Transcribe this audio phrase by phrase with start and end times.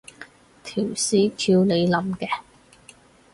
[0.63, 2.27] 條屎橋你諗嘅？